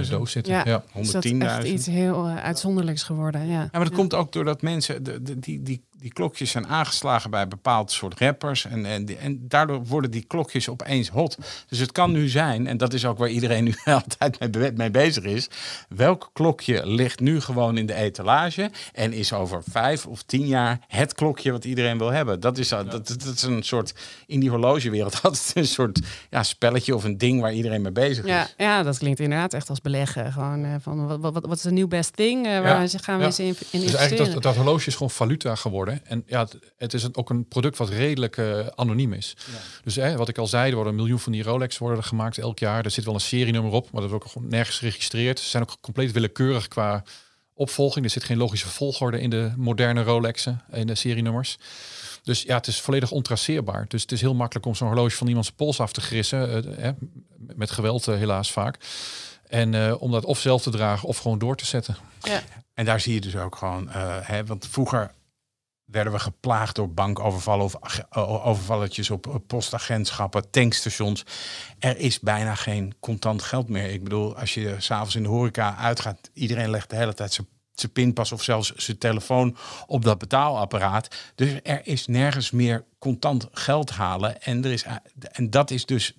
[0.05, 0.53] 70.000 doos zitten.
[0.53, 0.83] Ja, ja.
[0.83, 1.03] 110.000.
[1.03, 3.47] Dat is echt iets heel uitzonderlijks geworden.
[3.47, 6.67] Ja, ja maar dat komt ook doordat mensen, de, de, die, die die klokjes zijn
[6.67, 8.65] aangeslagen bij bepaald soort rappers.
[8.65, 11.39] En, en, en daardoor worden die klokjes opeens hot.
[11.69, 14.91] Dus het kan nu zijn, en dat is ook waar iedereen nu altijd mee, mee
[14.91, 15.49] bezig is.
[15.89, 20.79] Welk klokje ligt nu gewoon in de etalage en is over vijf of tien jaar
[20.89, 22.41] het klokje wat iedereen wil hebben?
[22.41, 23.95] Dat is, dat, dat, is een soort,
[24.27, 28.27] in die horlogewereld, is een soort ja, spelletje of een ding waar iedereen mee bezig
[28.27, 28.55] ja, is.
[28.57, 30.33] Ja, dat klinkt inderdaad echt als beleggen.
[30.33, 32.47] Gewoon uh, van wat, wat, wat is de nieuw best thing?
[32.47, 35.11] Uh, waar ja, gaan we eens in, in dus eigenlijk dat, dat horloge is gewoon
[35.11, 35.92] valuta geworden.
[36.05, 39.37] En ja, het, het is ook een product wat redelijk uh, anoniem is.
[39.37, 39.59] Ja.
[39.85, 42.39] Dus hè, wat ik al zei, er worden een miljoen van die Rolex worden gemaakt
[42.39, 42.85] elk jaar.
[42.85, 45.41] Er zit wel een serienummer op, maar dat wordt ook gewoon nergens geregistreerd.
[45.41, 47.03] Ze zijn ook compleet willekeurig qua
[47.55, 48.05] opvolging.
[48.05, 51.59] Er zit geen logische volgorde in de moderne Rolexen, in de serienummers.
[52.23, 53.85] Dus ja, het is volledig ontraceerbaar.
[53.89, 56.65] Dus het is heel makkelijk om zo'n horloge van iemands pols af te grissen.
[56.81, 56.89] Uh,
[57.37, 58.79] met geweld uh, helaas vaak.
[59.49, 61.97] En uh, om dat of zelf te dragen of gewoon door te zetten.
[62.21, 62.43] Ja.
[62.75, 63.89] En daar zie je dus ook gewoon,
[64.23, 65.11] hè, want vroeger
[65.93, 67.77] werden we geplaagd door bankovervallen of
[68.45, 71.25] overvalletjes op postagentschappen, tankstations.
[71.79, 73.91] Er is bijna geen contant geld meer.
[73.91, 77.47] Ik bedoel, als je s'avonds in de horeca uitgaat, iedereen legt de hele tijd zijn
[77.75, 79.57] zijn pinpas of zelfs zijn telefoon
[79.87, 81.17] op dat betaalapparaat.
[81.35, 84.43] Dus er is nergens meer contant geld halen.
[84.43, 84.85] En, er is,
[85.33, 86.13] en dat is dus,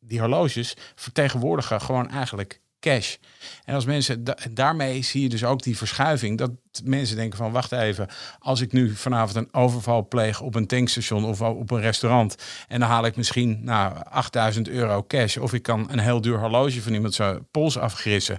[0.00, 3.16] die horloges vertegenwoordigen gewoon eigenlijk cash.
[3.64, 6.50] En als mensen daarmee zie je dus ook die verschuiving dat
[6.84, 8.08] mensen denken van wacht even,
[8.38, 12.36] als ik nu vanavond een overval pleeg op een tankstation of op een restaurant
[12.68, 16.38] en dan haal ik misschien nou 8000 euro cash of ik kan een heel duur
[16.38, 18.38] horloge van iemand zijn pols afgrissen.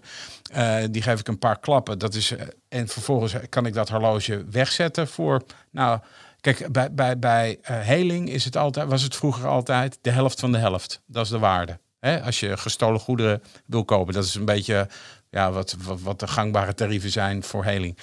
[0.55, 2.00] Uh, die geef ik een paar klappen.
[2.00, 6.00] Dat is, uh, en vervolgens kan ik dat horloge wegzetten voor nou
[6.41, 10.39] Kijk, bij, bij, bij uh, heling is het altijd, was het vroeger altijd de helft
[10.39, 11.01] van de helft.
[11.05, 11.79] Dat is de waarde.
[12.00, 14.13] Hè, als je gestolen goederen wil kopen.
[14.13, 14.88] Dat is een beetje
[15.29, 17.97] ja, wat, wat, wat de gangbare tarieven zijn voor heling.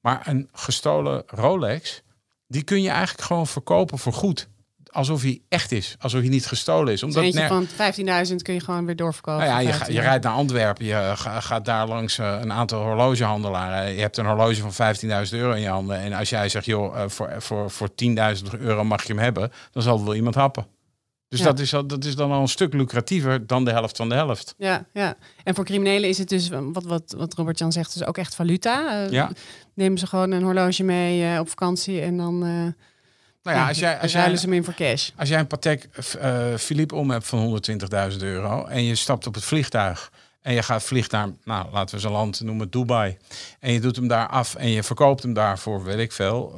[0.00, 2.02] Maar een gestolen Rolex,
[2.46, 4.48] die kun je eigenlijk gewoon verkopen voor goed.
[4.86, 7.02] Alsof hij echt is, alsof hij niet gestolen is.
[7.02, 9.46] Omdat dus van 15.000 kun je gewoon weer doorverkopen.
[9.46, 13.92] Nou ja, je, je, rijdt naar Antwerpen, je gaat daar langs eh, een aantal horlogehandelaren.
[13.92, 15.96] Je hebt een horloge van 15.000 euro in je handen.
[15.96, 19.52] En als jij zegt, joh, eh, voor, voor, voor 10.000 euro mag je hem hebben,
[19.70, 20.66] dan zal er wel iemand happen.
[21.32, 24.14] Dus dat, is, dat is dan al een stuk lucratiever dan de helft van de
[24.14, 24.54] helft.
[24.58, 25.16] Ja, ja.
[25.44, 28.34] En voor criminelen is het dus, wat, wat, wat Robert Jan zegt, dus ook echt
[28.34, 29.04] valuta.
[29.04, 29.30] Uh, ja.
[29.74, 32.34] Nemen ze gewoon een horloge mee uh, op vakantie en dan...
[32.34, 32.50] Uh,
[33.42, 35.10] nou ja, als jij, als jij, ze hem in voor cash.
[35.16, 35.88] Als jij een Patek
[36.58, 37.62] Philippe om hebt van
[38.12, 40.10] 120.000 euro en je stapt op het vliegtuig
[40.42, 43.16] en je gaat vliegt naar, nou, laten we zijn land noemen, Dubai.
[43.60, 46.52] En je doet hem daar af en je verkoopt hem daar voor, weet ik veel,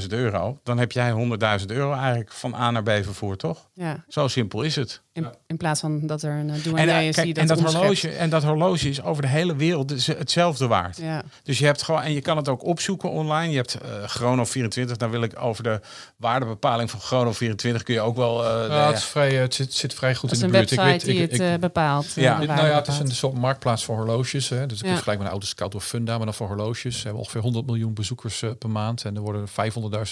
[0.00, 0.60] 100.000 euro.
[0.62, 1.12] Dan heb jij
[1.60, 3.68] 100.000 euro eigenlijk van A naar B vervoerd, toch?
[3.74, 4.04] Ja.
[4.08, 5.02] Zo simpel is het.
[5.12, 7.72] In, in plaats van dat er een douane en, uh, is die dat, en dat
[7.72, 10.96] horloge En dat horloge is over de hele wereld dus hetzelfde waard.
[10.96, 11.22] Ja.
[11.42, 13.50] Dus je hebt gewoon, en je kan het ook opzoeken online.
[13.50, 15.80] Je hebt uh, Chrono 24, dan wil ik over de
[16.16, 18.44] waardebepaling van Chrono 24 kun je ook wel...
[18.44, 20.70] Uh, ja, het, is vrij, het zit, zit vrij goed in de buurt.
[20.70, 22.12] ik weet, die ik, het ik, bepaalt.
[22.14, 22.38] Ja.
[22.38, 24.48] nou ja, het is een soort marktplaats voor horloges.
[24.48, 24.66] Hè.
[24.66, 24.92] Dus ik ja.
[24.92, 26.96] vergelijk met een Autoscout of Funda, maar dan voor horloges.
[26.96, 29.04] We hebben ongeveer 100 miljoen bezoekers per maand.
[29.04, 29.54] En er worden 500.000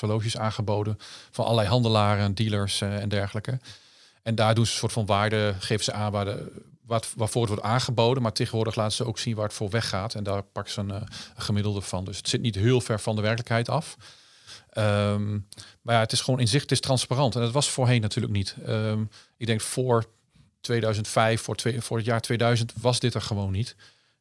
[0.00, 0.98] horloges aangeboden
[1.30, 3.58] van allerlei handelaren, dealers en dergelijke.
[4.22, 6.52] En daar doen ze een soort van waarde, geven ze aan waar de,
[6.86, 8.22] wat, waarvoor het wordt aangeboden.
[8.22, 10.14] Maar tegenwoordig laten ze ook zien waar het voor weggaat.
[10.14, 12.04] En daar pakken ze een, een gemiddelde van.
[12.04, 13.96] Dus het zit niet heel ver van de werkelijkheid af.
[14.78, 15.48] Um,
[15.82, 17.34] maar ja, het is gewoon in zicht, het is transparant.
[17.34, 18.56] En dat was voorheen natuurlijk niet.
[18.68, 20.04] Um, ik denk voor
[20.60, 23.76] 2005, voor, twee, voor het jaar 2000 was dit er gewoon niet.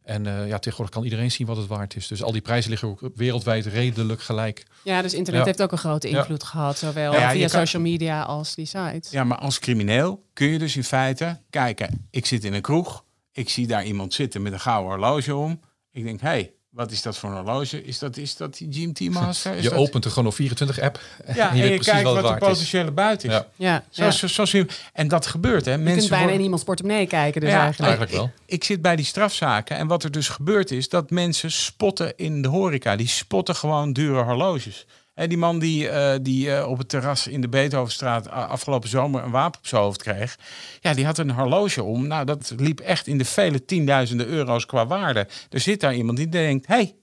[0.08, 2.08] En uh, ja, tegenwoordig kan iedereen zien wat het waard is.
[2.08, 4.66] Dus al die prijzen liggen ook wereldwijd redelijk gelijk.
[4.84, 6.78] Ja, dus internet heeft ook een grote invloed gehad.
[6.78, 9.12] Zowel ja, via social media als die sites.
[9.12, 12.08] Ja, maar als crimineel kun je dus in feite kijken.
[12.12, 13.04] Ik zit in een kroeg.
[13.32, 15.60] Ik zie daar iemand zitten met een gouden horloge om.
[15.92, 17.84] Ik denk, hé, hey, wat is dat voor een horloge?
[17.84, 19.56] Is dat, is dat die GMT Master?
[19.56, 21.00] Is je opent de gewoon 24 app.
[21.36, 23.36] Ja, en je, en kijkt wat, wat de potentiële buiten is.
[23.36, 23.48] Ja.
[23.56, 24.12] Ja, ja.
[24.12, 24.64] Zo, zo, zo,
[24.94, 25.66] en dat gebeurt.
[25.66, 25.72] Hè.
[25.72, 26.40] Je Mensen kunt bijna worden...
[26.40, 27.42] in iemands portemonnee kijken.
[27.42, 27.90] Dus ja, eigenlijk.
[27.90, 28.32] eigenlijk wel.
[28.46, 29.78] Ik, ik, zit bij die strafzaken.
[29.78, 32.96] En wat er dus gebeurt is dat mensen spotten in de horeca.
[32.96, 34.86] Die spotten gewoon dure horloges.
[35.18, 39.24] En die man die, uh, die uh, op het terras in de Beethovenstraat afgelopen zomer
[39.24, 40.38] een wapen op zijn hoofd kreeg.
[40.80, 42.08] Ja, die had een horloge om.
[42.08, 45.28] Nou, dat liep echt in de vele tienduizenden euro's qua waarde.
[45.50, 46.96] Er zit daar iemand die denkt, hey,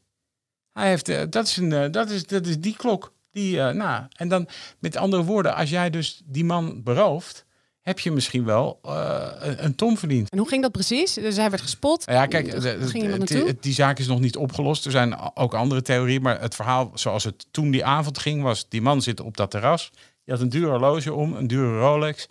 [0.72, 3.12] hij heeft, uh, dat, is een, dat, is, dat is die klok.
[3.30, 4.48] Die, nou, en dan
[4.78, 7.43] met andere woorden, als jij dus die man berooft.
[7.84, 10.30] Heb je misschien wel uh, een ton verdiend.
[10.30, 11.14] En hoe ging dat precies?
[11.14, 12.04] Dus hij werd gespot.
[12.06, 14.84] Ja, kijk, die zaak is nog niet opgelost.
[14.84, 18.68] Er zijn ook andere theorieën, maar het verhaal zoals het toen die avond ging was:
[18.68, 19.90] die man zit op dat terras.
[20.24, 22.28] Die had een duur horloge om, een dure Rolex.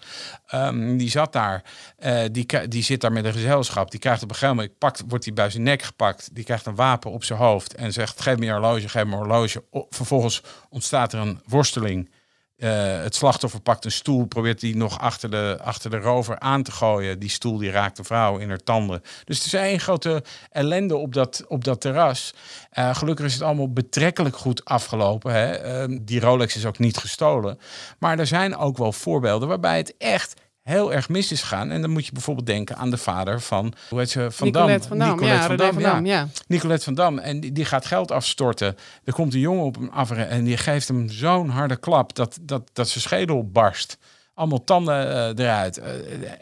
[0.53, 1.63] Um, die zat daar.
[1.99, 3.91] Uh, die, die zit daar met een gezelschap.
[3.91, 6.29] Die krijgt op een gegeven moment, pakt, wordt hij bij zijn nek gepakt.
[6.35, 9.11] Die krijgt een wapen op zijn hoofd en zegt: Geef me je horloge, geef me
[9.11, 9.63] een horloge.
[9.89, 12.09] vervolgens ontstaat er een worsteling.
[12.57, 16.63] Uh, het slachtoffer pakt een stoel, probeert die nog achter de, achter de rover aan
[16.63, 17.19] te gooien.
[17.19, 19.01] Die stoel die raakt de vrouw in haar tanden.
[19.23, 22.33] Dus er is één grote ellende op dat, op dat terras.
[22.73, 25.33] Uh, gelukkig is het allemaal betrekkelijk goed afgelopen.
[25.33, 25.87] Hè?
[25.87, 27.59] Uh, die Rolex is ook niet gestolen.
[27.99, 31.71] Maar er zijn ook wel voorbeelden waarbij het echt heel erg mis is gegaan.
[31.71, 34.87] En dan moet je bijvoorbeeld denken aan de vader van, hoe heet ze, Van Nicolette
[34.87, 34.87] Dam.
[34.87, 36.27] Van Dam, Nicolette ja, van Dam, Van Dam, ja.
[36.47, 37.17] Nicolette van Dam.
[37.17, 38.75] En die, die, gaat geld afstorten.
[39.03, 42.37] Er komt een jongen op hem af en die geeft hem zo'n harde klap dat,
[42.41, 43.97] dat, dat zijn schedel barst.
[44.33, 45.79] Allemaal tanden uh, eruit.
[45.79, 45.85] Uh,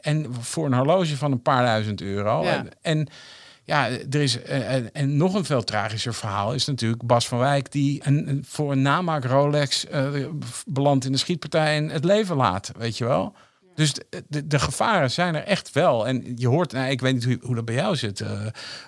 [0.01, 2.43] en voor een horloge van een paar duizend euro.
[2.43, 2.55] Ja.
[2.55, 3.07] En, en
[3.63, 7.71] ja, er is en, en, nog een veel tragischer verhaal is natuurlijk Bas van Wijk
[7.71, 10.27] die een, voor een namaak Rolex uh,
[10.65, 13.35] belandt in de schietpartij en het leven laat, weet je wel.
[13.81, 16.07] Dus de, de, de, gevaren zijn er echt wel.
[16.07, 18.29] En je hoort, nou, ik weet niet hoe, hoe dat bij jou zit, uh,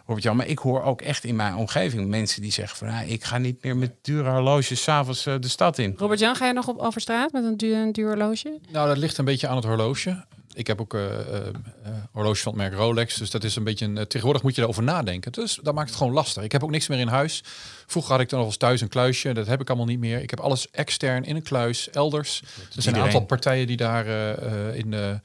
[0.06, 3.08] Robert Jan, maar ik hoor ook echt in mijn omgeving mensen die zeggen van, nou,
[3.08, 5.94] ik ga niet meer met dure horloges s'avonds uh, de stad in.
[5.98, 8.60] Robert Jan, ga je nog op over straat met een duur, een duur horloge?
[8.72, 10.26] Nou, dat ligt een beetje aan het horloge.
[10.56, 11.06] Ik heb ook uh,
[12.12, 13.16] horloge van het merk Rolex.
[13.16, 13.96] Dus dat is een beetje een.
[14.08, 15.32] tegenwoordig moet je erover nadenken.
[15.32, 16.44] Dus dat maakt het gewoon lastig.
[16.44, 17.44] Ik heb ook niks meer in huis.
[17.88, 19.34] Vroeger had ik dan nog eens thuis een kluisje.
[19.34, 20.22] Dat heb ik allemaal niet meer.
[20.22, 22.42] Ik heb alles extern in een kluis, elders.
[22.76, 24.06] Er zijn een aantal partijen die daar
[24.76, 25.20] in de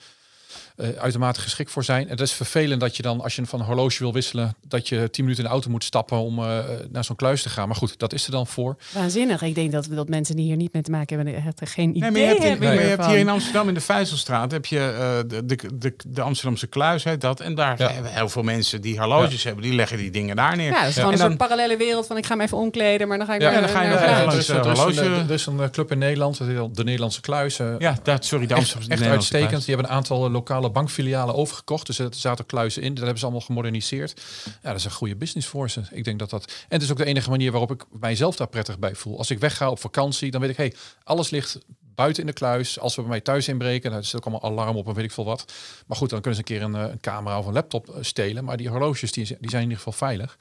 [0.81, 2.09] uh, uitermate geschikt voor zijn.
[2.09, 5.11] Het is vervelend dat je dan, als je van een horloge wil wisselen, dat je
[5.11, 6.59] tien minuten in de auto moet stappen om uh,
[6.91, 7.69] naar zo'n kluis te gaan.
[7.69, 8.77] Maar goed, dat is er dan voor.
[8.93, 9.43] Waanzinnig.
[9.43, 12.01] Ik denk dat, dat mensen die hier niet mee te maken hebben, echt geen idee
[12.01, 12.69] nee, maar je hebt, hebben.
[12.69, 15.59] Nee, maar je hebt hier in Amsterdam in de Vijzelstraat heb je uh, de, de,
[15.79, 17.41] de, de, Amsterdamse kluis heet dat.
[17.41, 17.91] En daar ja.
[17.91, 19.47] hebben heel veel mensen die horloges ja.
[19.47, 20.71] hebben, die leggen die dingen daar neer.
[20.71, 23.19] Ja, dat is gewoon een soort parallele wereld van ik ga me even omkleden, maar
[23.19, 25.71] dan ga ik ja, dan ga je naar, naar, dus, dus, dus, er is een
[25.71, 27.57] club in Nederland, de Nederlandse kluis.
[27.79, 29.65] ja, dat, sorry, de Amsterdamse echt, echt uitstekend.
[29.65, 31.87] Die hebben een aantal lokale bankfilialen overgekocht.
[31.87, 32.89] Dus er zaten kluizen in.
[32.89, 34.23] Dat hebben ze allemaal gemoderniseerd.
[34.45, 35.83] Ja, dat is een goede business voor ze.
[35.91, 36.45] Ik denk dat dat.
[36.45, 39.19] En het is ook de enige manier waarop ik mijzelf daar prettig bij voel.
[39.19, 41.59] Als ik wegga op vakantie, dan weet ik, hey, alles ligt
[41.99, 42.79] buiten in de kluis.
[42.81, 45.13] Als we bij mij thuis inbreken, dan is ook allemaal alarm op en weet ik
[45.13, 45.53] veel wat.
[45.87, 48.45] Maar goed, dan kunnen ze een keer een, een camera of een laptop stelen.
[48.45, 50.39] Maar die horloges, die, die zijn in ieder geval veilig.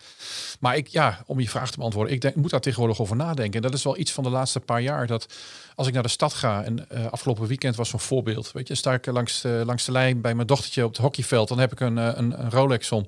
[0.60, 3.56] Maar ik, ja, om je vraag te beantwoorden, ik denk, moet daar tegenwoordig over nadenken.
[3.56, 5.08] En dat is wel iets van de laatste paar jaar.
[5.08, 5.28] Dat
[5.76, 8.52] als ik naar de stad ga, en uh, afgelopen weekend was zo'n voorbeeld.
[8.52, 11.48] Weet je, sta ik langs langs de lijn bij mijn dochtertje op het hockeyveld.
[11.48, 13.08] Dan heb ik een, een, een Rolex om.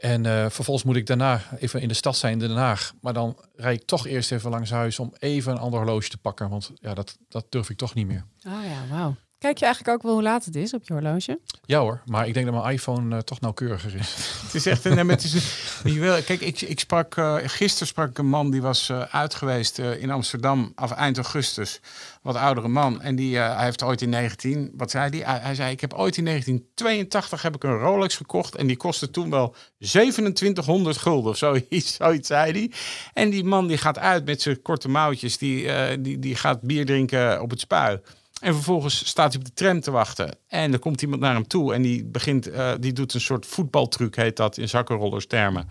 [0.00, 2.92] En uh, vervolgens moet ik daarna even in de stad zijn in Den Haag.
[3.00, 6.18] Maar dan rijd ik toch eerst even langs huis om even een ander horloge te
[6.18, 6.48] pakken.
[6.48, 8.24] Want ja, dat, dat durf ik toch niet meer.
[8.46, 9.14] Oh ja, wauw.
[9.40, 11.40] Kijk je eigenlijk ook wel hoe laat het is op je horloge?
[11.64, 14.16] Ja hoor, maar ik denk dat mijn iPhone uh, toch nauwkeuriger is.
[14.42, 15.08] het is echt een.
[15.08, 18.50] Het is een je wil, kijk, ik, ik sprak uh, gisteren sprak ik een man
[18.50, 21.80] die was uh, uit geweest in Amsterdam af eind augustus.
[22.22, 23.02] Wat oudere man.
[23.02, 24.72] En die hij heeft ooit in 19.
[24.74, 25.32] Wat zei hij?
[25.32, 25.40] hij?
[25.40, 28.54] Hij zei: Ik heb ooit in 1982 heb ik een Rolex gekocht.
[28.54, 32.70] En die kostte toen wel 2700 gulden of zoiets, zoiets zei hij.
[33.12, 35.38] En die man die gaat uit met zijn korte mouwtjes.
[35.38, 35.68] Die,
[36.00, 38.00] die, die gaat bier drinken op het spui.
[38.40, 40.36] En vervolgens staat hij op de tram te wachten.
[40.48, 43.46] En er komt iemand naar hem toe en die begint, uh, die doet een soort
[43.46, 45.68] voetbaltruc, heet dat in zakkenrollers termen.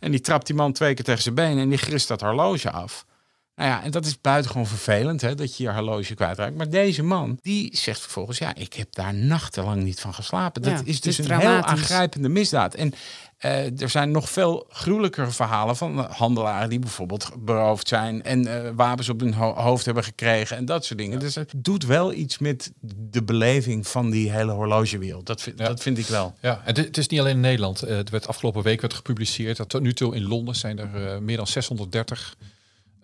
[0.00, 2.70] En die trapt die man twee keer tegen zijn benen en die grist dat horloge
[2.70, 3.06] af.
[3.54, 6.56] Nou ja, en dat is buitengewoon vervelend, hè, dat je je horloge kwijtraakt.
[6.56, 10.62] Maar deze man, die zegt vervolgens, ja, ik heb daar nachtenlang niet van geslapen.
[10.62, 12.74] Dat Ja, is dus een heel aangrijpende misdaad.
[12.74, 12.92] En
[13.38, 18.70] eh, er zijn nog veel gruwelijkere verhalen van handelaren die bijvoorbeeld beroofd zijn en eh,
[18.74, 21.18] wapens op hun ho- hoofd hebben gekregen en dat soort dingen.
[21.18, 22.72] Dus het doet wel iets met
[23.10, 25.26] de beleving van die hele horlogewereld.
[25.26, 25.66] Dat, vind- Ja.
[25.66, 26.34] dat vind ik wel.
[26.40, 27.82] Ja, het, het is niet alleen in Nederland.
[27.82, 31.22] Eh, het werd afgelopen week werd gepubliceerd dat tot nu toe in Londen zijn er
[31.22, 32.36] meer dan 630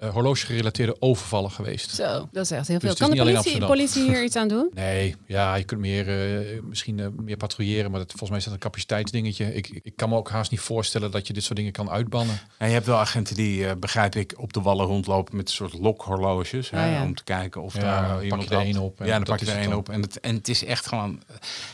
[0.07, 1.91] eh horloge-gerelateerde overvallen geweest.
[1.95, 2.89] Zo, dat is echt heel Dus veel.
[2.89, 4.71] het kan de politie, politie hier iets aan doen?
[4.85, 8.45] Nee, ja, je kunt meer, eh, misschien eh, meer patrouilleren, maar dat, volgens mij is
[8.45, 9.55] dat een capaciteitsdingetje.
[9.55, 12.39] Ik, ik kan me ook haast niet voorstellen dat je dit soort dingen kan uitbannen.
[12.59, 15.55] En je hebt wel agenten die, eh, begrijp ik, op de wallen rondlopen met een
[15.55, 16.71] soort lokhorloges.
[16.71, 17.03] hè, ja.
[17.03, 19.29] Om te kijken of Ja, daar iemand je er één op en Ja, dan dat
[19.29, 19.79] pak je is er het dan.
[19.79, 19.89] op.
[19.89, 21.23] En het, en het is echt gewoon,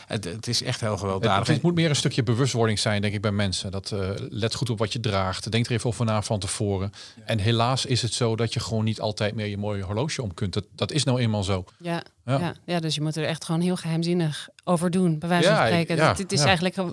[0.07, 1.47] het, het is echt heel Het, gewelddadig.
[1.47, 3.71] het moet meer een stukje bewustwording zijn, denk ik, bij mensen.
[3.71, 5.51] Dat eh, let goed op wat je draagt.
[5.51, 6.91] Denk er even over na van tevoren.
[7.25, 10.21] En helaas is het het zo dat je gewoon niet altijd meer je mooie horloge
[10.21, 10.53] om kunt.
[10.53, 11.63] Dat, dat is nou eenmaal zo.
[11.79, 12.39] Ja, Ja.
[12.39, 12.53] ja.
[12.65, 15.65] Ja, dus je moet er echt gewoon heel geheimzinnig over doen, bij wijze Ja, van
[15.65, 15.95] spreken.
[15.95, 16.45] ja, het, het is ja.
[16.45, 16.85] eigenlijk eh,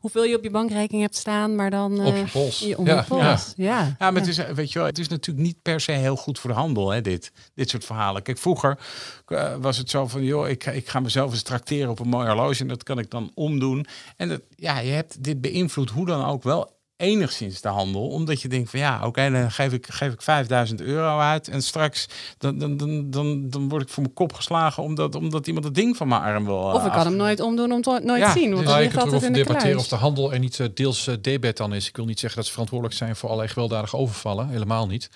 [0.00, 2.58] hoeveel je op je bankrekening hebt staan, maar dan Op eh, je pols.
[2.58, 3.52] je- om Ja, je pols.
[3.56, 3.96] Ja.
[3.98, 6.16] Ja, maar het is, eh, weet je wel, het is natuurlijk niet per se heel
[6.16, 8.22] goed voor de handel, hè, dit, dit soort verhalen.
[8.22, 8.78] Kijk, vroeger
[9.26, 12.08] eh, was het zo van, joh, ik, ga- ik ga mezelf eens tracteren op een
[12.08, 13.86] mooi horloge en dat kan ik dan omdoen.
[14.16, 18.42] En dat, ja, je hebt dit beïnvloed hoe dan ook wel enigszins de handel, omdat
[18.42, 22.06] je denkt van ja, oké, dan geef ik, geef ik 5000 euro uit en straks
[22.38, 25.74] dan, dan, dan, dan, dan word ik voor mijn kop geslagen omdat, omdat iemand het
[25.74, 26.68] ding van mijn arm wil.
[26.68, 28.58] eh, Of ik kan af- hem nooit omdoen om het nooit Ja, zien, want dus-
[28.58, 30.38] het Nou, ligt je kunt er altijd over in de debatteren of de handel er
[30.38, 31.88] niet eh, deels eh, debet dan is.
[31.88, 34.48] Ik wil niet zeggen dat ze verantwoordelijk zijn voor allerlei gewelddadige overvallen.
[34.48, 35.10] Helemaal niet.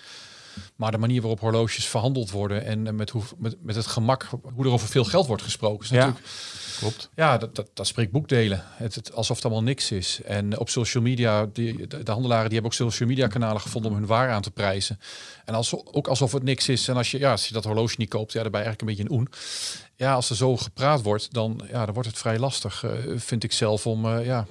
[0.77, 4.29] Maar de manier waarop horloges verhandeld worden en eh, met, hoe, met, met het gemak,
[4.55, 5.85] hoe er over veel geld wordt gesproken.
[5.85, 5.97] Is Ja.
[6.07, 6.27] natuurlijk,
[6.79, 7.11] Klopt.
[7.15, 8.63] ja, dat, dat, dat spreekt boekdelen.
[8.67, 10.21] Het, het, alsof het allemaal niks is.
[10.25, 13.91] En op social media, die, de, de handelaren die hebben ook social media kanalen gevonden
[13.91, 15.01] om hun waar aan te prijzen.
[15.45, 16.89] En als, ook alsof het niks is.
[16.89, 19.03] En als je, ja, als je dat horloge niet koopt, ja, je eigenlijk een beetje
[19.03, 19.29] een oen.
[19.97, 23.45] Ja, als er zo gepraat wordt, dan, ja, dan wordt het vrij lastig, eh, vind
[23.45, 24.47] ik zelf, om, eh, ja,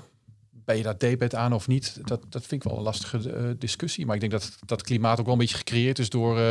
[0.65, 1.99] ben je daar debet aan of niet?
[2.01, 4.05] Dat, dat vind ik wel een lastige eh, discussie.
[4.05, 6.43] Maar ik denk dat dat klimaat ook wel een beetje gecreëerd is door eh,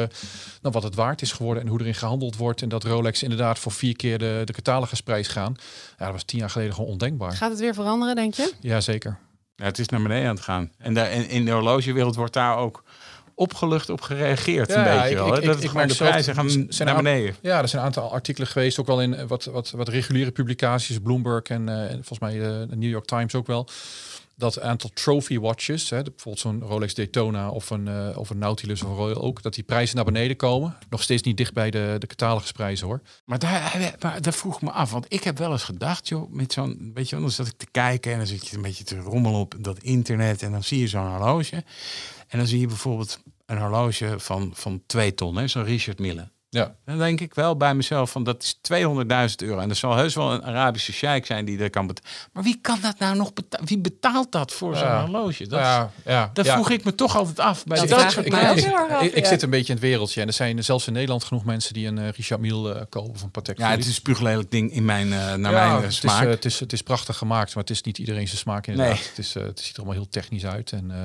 [0.63, 2.63] nou, wat het waard is geworden en hoe erin gehandeld wordt.
[2.63, 5.55] En dat Rolex inderdaad voor vier keer de, de catalogusprijs gaan.
[5.99, 7.33] Ja, dat was tien jaar geleden gewoon ondenkbaar.
[7.33, 8.53] Gaat het weer veranderen, denk je?
[8.61, 9.19] Ja, zeker.
[9.57, 10.73] Ja, het is naar beneden aan het gaan.
[10.79, 12.83] En daar, in, in de horlogewereld wordt daar ook
[13.35, 14.69] opgelucht op gereageerd.
[14.69, 15.27] Ja, een beetje ik- wel.
[15.37, 17.35] ik- dat ik het gewoon de prijzen gaan zijn naar beneden.
[17.41, 20.31] Ja, er zijn een aantal artikelen geweest, ook wel in eh, wat, wat, wat reguliere
[20.31, 23.69] publicaties, Bloomberg en, eh, en volgens mij eh, de New York Times ook wel.
[24.37, 28.83] Dat aantal trophy watches, hè, bijvoorbeeld zo'n Rolex Daytona of een, eh, of een Nautilus
[28.83, 30.77] of Royal ook, dat die prijzen naar beneden komen.
[30.91, 33.01] Nog steeds niet dicht bij de, de catalogusprijzen hoor.
[33.25, 36.53] Maar daar, maar daar vroeg me af, want ik heb wel eens gedacht, joh, met
[36.53, 38.85] zo'n, weet je, wel, dan zat ik te kijken en dan zit je een beetje
[38.85, 41.65] te rommelen op dat internet en dan zie je zo'n horloge.
[42.29, 46.33] En dan zie je bijvoorbeeld een horloge van, van 2 ton, zo'n Richard Mille.
[46.55, 49.59] Ja, Dan denk ik wel bij mezelf van dat is 200.000 euro.
[49.59, 52.11] En er zal heus wel een Arabische sheik zijn die dat kan betalen.
[52.33, 53.67] Maar wie kan dat nou nog betalen?
[53.67, 55.01] Wie betaalt dat voor zo'n Ja.
[55.01, 55.47] horloge?
[55.47, 56.31] Dat, ja, ja.
[56.33, 56.53] dat ja.
[56.55, 57.65] vroeg ik me toch altijd af.
[57.65, 60.21] Bij Dat dat vraag soort ik af, zit een beetje in het wereldje.
[60.21, 63.11] En er zijn zelfs in Nederland genoeg mensen die een eh, Richard Mille eh, kopen
[63.15, 65.69] of een Patek Ja, het is een spuuglelijk ding in mijn, eh, naar Ja, mijn
[65.71, 66.27] eh, het is, smaak.
[66.27, 68.99] het, is, het is prachtig gemaakt, maar het is niet iedereen zijn smaak inderdaad.
[69.09, 70.73] Het, is, het ziet er allemaal heel technisch uit.
[70.73, 70.99] En, eh,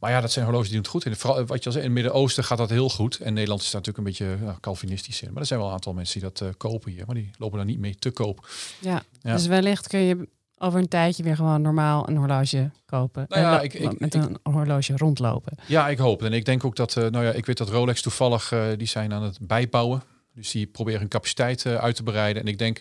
[0.00, 1.04] maar ja, dat zijn horloges die doen het goed.
[1.12, 3.16] En vooral, wat je al zei, in het Midden-Oosten gaat dat heel goed.
[3.16, 5.32] En Nederland is daar natuurlijk een beetje ja, Calvinistisch in.
[5.32, 7.02] Maar er zijn wel een aantal mensen die dat eh, kopen hier.
[7.06, 8.48] Maar die lopen daar niet mee te koop.
[8.80, 9.02] Ja.
[9.20, 9.32] Ja.
[9.32, 13.24] Dus wellicht kun je over een tijdje weer gewoon normaal een horloge kopen.
[13.28, 15.52] Nou ja, ik- ik- met ik- een horloge rondlopen.
[15.66, 16.22] Ja, ik hoop.
[16.22, 18.86] En ik denk ook dat, eh, nou ja, ik weet dat Rolex toevallig, eh, die
[18.86, 20.02] zijn aan het bijbouwen.
[20.34, 22.42] Dus die proberen hun capaciteit uit te breiden.
[22.42, 22.80] En ik denk,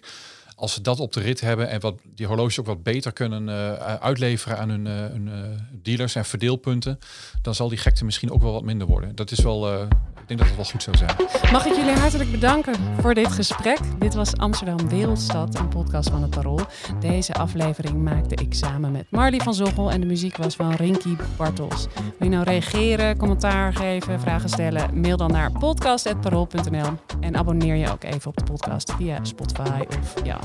[0.56, 3.50] als ze dat op de rit hebben en wat die horloges ook wat beter kunnen
[3.50, 7.00] eh, uitleveren aan hun, eh, eh, dealers en verdeelpunten,
[7.42, 9.16] dan zal die gekte misschien ook wel wat minder worden.
[9.16, 11.16] Dat is wel, ik denk dat het wel goed zou zijn.
[11.52, 13.80] Mag ik jullie hartelijk bedanken voor dit gesprek.
[14.00, 16.60] Dit was Amsterdam Wereldstad, een podcast van het Parool.
[17.00, 21.16] Deze aflevering maakte ik samen met Marley van Zoggel en de muziek was van Rinky
[21.38, 21.88] Bartels.
[21.96, 25.00] Wil je nou reageren, commentaar geven, vragen stellen?
[25.00, 26.90] Mail dan naar podcast.parool.nl
[27.20, 30.45] en abonneer je ook even op de podcast via Spotify of jouw